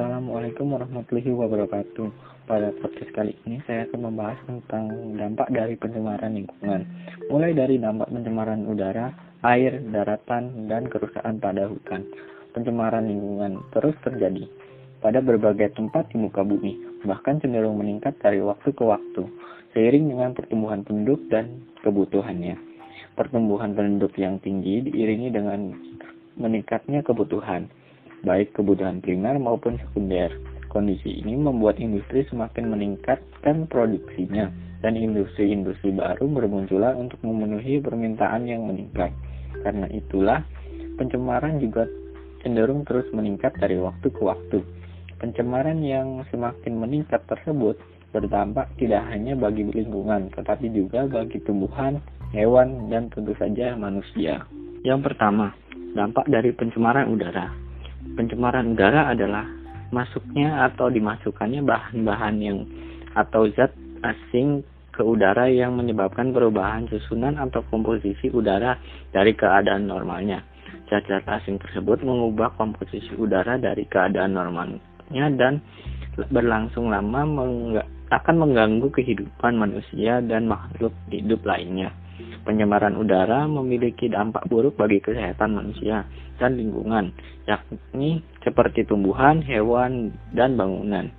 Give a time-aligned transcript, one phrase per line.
[0.00, 2.08] Assalamualaikum warahmatullahi wabarakatuh.
[2.48, 6.88] Pada podcast kali ini saya akan membahas tentang dampak dari pencemaran lingkungan.
[7.28, 9.12] Mulai dari dampak pencemaran udara,
[9.44, 12.08] air, daratan, dan kerusakan pada hutan.
[12.56, 14.48] Pencemaran lingkungan terus terjadi
[15.04, 19.28] pada berbagai tempat di muka bumi, bahkan cenderung meningkat dari waktu ke waktu,
[19.76, 22.56] seiring dengan pertumbuhan penduduk dan kebutuhannya.
[23.20, 25.76] Pertumbuhan penduduk yang tinggi diiringi dengan
[26.40, 27.68] meningkatnya kebutuhan
[28.24, 30.32] baik kebutuhan primer maupun sekunder.
[30.70, 34.48] Kondisi ini membuat industri semakin meningkatkan produksinya
[34.80, 39.10] dan industri-industri baru bermunculan untuk memenuhi permintaan yang meningkat.
[39.66, 40.46] Karena itulah
[40.94, 41.90] pencemaran juga
[42.40, 44.62] cenderung terus meningkat dari waktu ke waktu.
[45.20, 47.76] Pencemaran yang semakin meningkat tersebut
[48.10, 52.00] berdampak tidak hanya bagi lingkungan, tetapi juga bagi tumbuhan,
[52.32, 54.48] hewan, dan tentu saja manusia.
[54.80, 55.52] Yang pertama,
[55.92, 57.69] dampak dari pencemaran udara.
[58.00, 59.44] Pencemaran udara adalah
[59.92, 62.58] masuknya atau dimasukkannya bahan-bahan yang
[63.12, 68.76] atau zat asing ke udara yang menyebabkan perubahan susunan atau komposisi udara
[69.12, 70.44] dari keadaan normalnya.
[70.90, 75.62] Zat-zat asing tersebut mengubah komposisi udara dari keadaan normalnya dan
[76.30, 77.22] berlangsung lama
[78.10, 81.94] akan mengganggu kehidupan manusia dan makhluk hidup lainnya.
[82.40, 86.08] Pencemaran udara memiliki dampak buruk bagi kesehatan manusia
[86.40, 87.12] dan lingkungan,
[87.44, 91.12] yakni seperti tumbuhan, hewan, dan bangunan.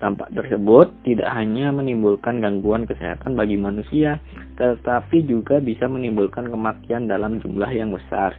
[0.00, 4.18] Dampak tersebut tidak hanya menimbulkan gangguan kesehatan bagi manusia,
[4.56, 8.36] tetapi juga bisa menimbulkan kematian dalam jumlah yang besar.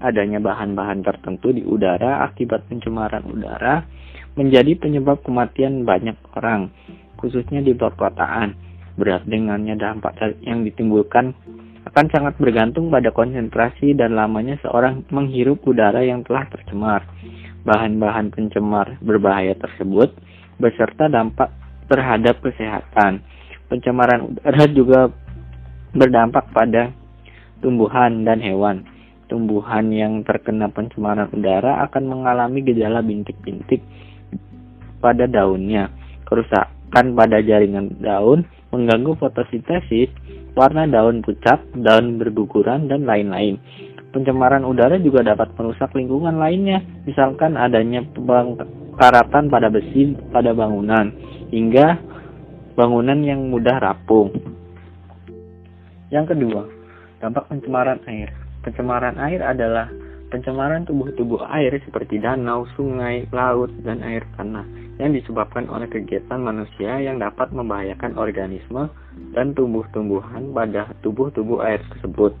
[0.00, 3.84] Adanya bahan-bahan tertentu di udara akibat pencemaran udara
[4.36, 6.72] menjadi penyebab kematian banyak orang,
[7.18, 8.63] khususnya di perkotaan
[8.94, 11.34] berat dengannya dampak yang ditimbulkan
[11.84, 17.04] akan sangat bergantung pada konsentrasi dan lamanya seorang menghirup udara yang telah tercemar.
[17.64, 20.12] Bahan-bahan pencemar berbahaya tersebut
[20.56, 21.52] beserta dampak
[21.88, 23.20] terhadap kesehatan.
[23.68, 25.00] Pencemaran udara juga
[25.92, 26.92] berdampak pada
[27.60, 28.84] tumbuhan dan hewan.
[29.28, 33.80] Tumbuhan yang terkena pencemaran udara akan mengalami gejala bintik-bintik
[35.00, 35.92] pada daunnya,
[36.94, 40.14] kerusakan pada jaringan daun, mengganggu fotosintesis,
[40.54, 43.58] warna daun pucat, daun berguguran, dan lain-lain.
[44.14, 48.06] Pencemaran udara juga dapat merusak lingkungan lainnya, misalkan adanya
[48.94, 51.10] karatan pada besi pada bangunan,
[51.50, 51.98] hingga
[52.78, 54.30] bangunan yang mudah rapung.
[56.14, 56.62] Yang kedua,
[57.18, 58.30] dampak pencemaran air.
[58.62, 59.90] Pencemaran air adalah
[60.34, 64.66] pencemaran tubuh-tubuh air seperti danau, sungai, laut, dan air tanah
[64.98, 68.90] yang disebabkan oleh kegiatan manusia yang dapat membahayakan organisme
[69.30, 72.34] dan tumbuh-tumbuhan pada tubuh-tubuh air tersebut.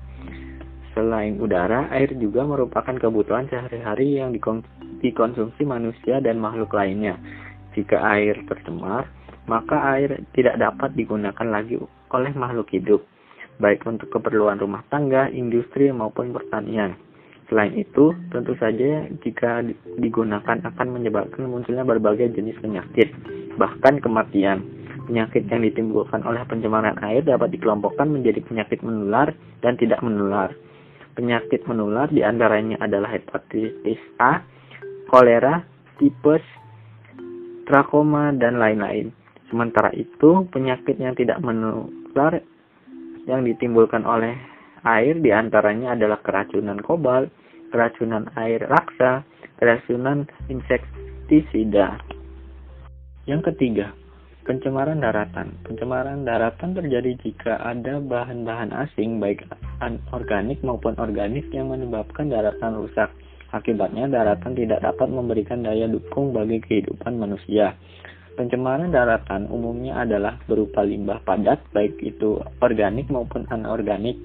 [0.90, 4.34] Selain udara, air juga merupakan kebutuhan sehari-hari yang
[4.98, 7.14] dikonsumsi manusia dan makhluk lainnya.
[7.78, 9.06] Jika air tercemar,
[9.46, 11.78] maka air tidak dapat digunakan lagi
[12.10, 13.06] oleh makhluk hidup,
[13.62, 16.98] baik untuk keperluan rumah tangga, industri, maupun pertanian.
[17.54, 19.62] Selain itu, tentu saja jika
[20.02, 23.14] digunakan akan menyebabkan munculnya berbagai jenis penyakit,
[23.54, 24.66] bahkan kematian.
[25.06, 29.30] Penyakit yang ditimbulkan oleh pencemaran air dapat dikelompokkan menjadi penyakit menular
[29.62, 30.50] dan tidak menular.
[31.14, 34.42] Penyakit menular di antaranya adalah hepatitis A,
[35.06, 35.62] kolera,
[36.02, 36.42] tipes,
[37.70, 39.14] trakoma, dan lain-lain.
[39.46, 42.42] Sementara itu, penyakit yang tidak menular
[43.30, 44.34] yang ditimbulkan oleh
[44.82, 47.30] air di antaranya adalah keracunan kobalt,
[47.74, 49.26] keracunan air raksa,
[49.58, 51.98] keracunan insektisida.
[53.26, 53.90] Yang ketiga,
[54.46, 55.58] pencemaran daratan.
[55.66, 59.42] Pencemaran daratan terjadi jika ada bahan-bahan asing baik
[59.82, 63.10] anorganik maupun organik yang menyebabkan daratan rusak.
[63.50, 67.74] Akibatnya daratan tidak dapat memberikan daya dukung bagi kehidupan manusia.
[68.34, 74.18] Pencemaran daratan umumnya adalah berupa limbah padat baik itu organik maupun anorganik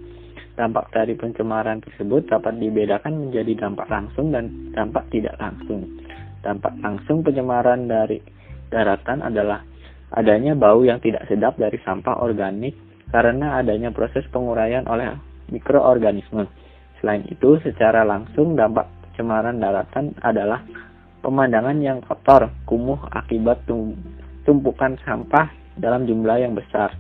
[0.60, 5.88] Dampak dari pencemaran tersebut dapat dibedakan menjadi dampak langsung dan dampak tidak langsung.
[6.44, 8.20] Dampak langsung pencemaran dari
[8.68, 9.64] daratan adalah
[10.12, 12.76] adanya bau yang tidak sedap dari sampah organik
[13.08, 15.16] karena adanya proses penguraian oleh
[15.48, 16.44] mikroorganisme.
[17.00, 20.60] Selain itu, secara langsung dampak pencemaran daratan adalah
[21.24, 23.64] pemandangan yang kotor, kumuh akibat
[24.44, 25.48] tumpukan sampah
[25.80, 26.92] dalam jumlah yang besar.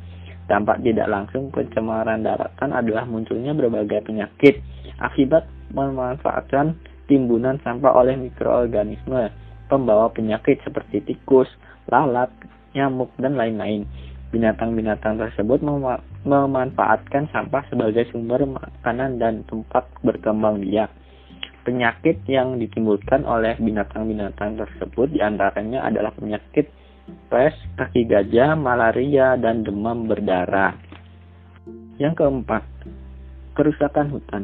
[0.49, 4.57] Dampak tidak langsung pencemaran daratan adalah munculnya berbagai penyakit
[4.97, 6.73] akibat memanfaatkan
[7.05, 9.29] timbunan sampah oleh mikroorganisme
[9.69, 11.45] pembawa penyakit seperti tikus,
[11.85, 12.33] lalat,
[12.73, 13.85] nyamuk, dan lain-lain.
[14.29, 15.85] Binatang-binatang tersebut mem
[16.25, 20.89] memanfaatkan sampah sebagai sumber makanan dan tempat berkembang biak.
[21.65, 26.69] Penyakit yang ditimbulkan oleh binatang-binatang tersebut di antaranya adalah penyakit
[27.27, 30.73] pes, kaki gajah, malaria, dan demam berdarah.
[31.99, 32.63] Yang keempat,
[33.53, 34.43] kerusakan hutan.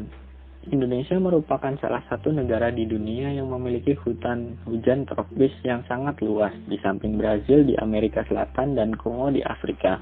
[0.65, 6.51] Indonesia merupakan salah satu negara di dunia yang memiliki hutan hujan tropis yang sangat luas,
[6.65, 10.01] di samping Brazil di Amerika Selatan dan Kongo di Afrika.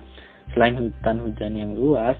[0.55, 2.15] Selain hutan hujan yang luas,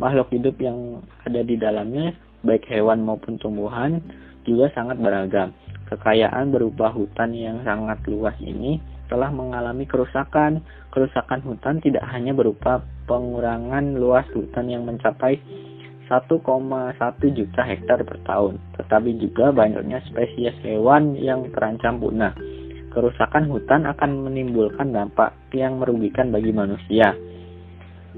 [0.00, 4.00] makhluk hidup yang ada di dalamnya, baik hewan maupun tumbuhan,
[4.48, 5.52] juga sangat beragam.
[5.92, 10.62] Kekayaan berupa hutan yang sangat luas ini telah mengalami kerusakan.
[10.90, 15.36] Kerusakan hutan tidak hanya berupa pengurangan luas hutan yang mencapai
[16.06, 16.38] 1,1
[17.34, 22.32] juta hektar per tahun, tetapi juga banyaknya spesies hewan yang terancam punah.
[22.94, 27.12] Kerusakan hutan akan menimbulkan dampak yang merugikan bagi manusia.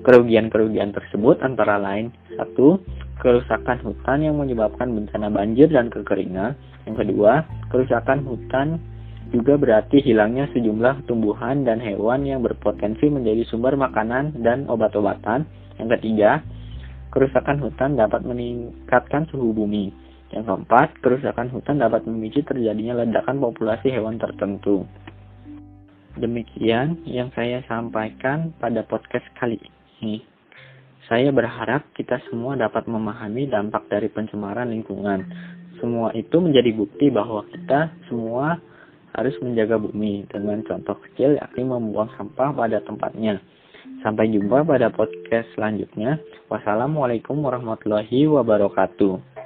[0.06, 2.78] Kerugian-kerugian tersebut antara lain satu,
[3.18, 6.54] kerusakan hutan yang menyebabkan bencana banjir dan kekeringan.
[6.86, 7.42] Yang kedua,
[7.74, 8.78] kerusakan hutan
[9.28, 15.44] juga berarti hilangnya sejumlah tumbuhan dan hewan yang berpotensi menjadi sumber makanan dan obat-obatan.
[15.76, 16.40] Yang ketiga,
[17.12, 19.92] kerusakan hutan dapat meningkatkan suhu bumi.
[20.32, 24.88] Yang keempat, kerusakan hutan dapat memicu terjadinya ledakan populasi hewan tertentu.
[26.16, 29.60] Demikian yang saya sampaikan pada podcast kali
[30.00, 30.24] ini.
[31.08, 35.24] Saya berharap kita semua dapat memahami dampak dari pencemaran lingkungan.
[35.80, 38.60] Semua itu menjadi bukti bahwa kita semua
[39.18, 43.42] harus menjaga bumi dengan contoh kecil yakni membuang sampah pada tempatnya.
[43.98, 46.22] Sampai jumpa pada podcast selanjutnya.
[46.46, 49.37] Wassalamualaikum warahmatullahi wabarakatuh.